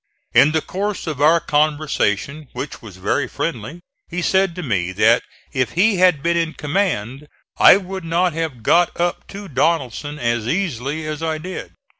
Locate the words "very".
2.97-3.27